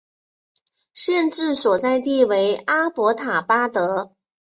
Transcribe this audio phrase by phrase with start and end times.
[0.95, 4.15] 县治所在地为阿伯塔巴德。